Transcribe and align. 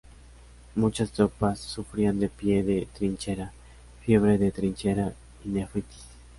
Muchas 0.73 1.11
tropas 1.11 1.59
sufrían 1.59 2.19
de 2.19 2.27
pie 2.27 2.63
de 2.63 2.87
trinchera, 2.97 3.53
fiebre 4.03 4.39
de 4.39 4.49
trinchera 4.51 5.13
y 5.45 5.49
nefritis. 5.49 6.05